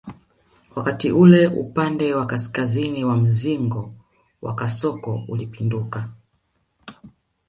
[0.75, 3.93] Wakati ule upande wa kaskazini wa mzingo
[4.41, 6.09] wa kasoko ulipinduka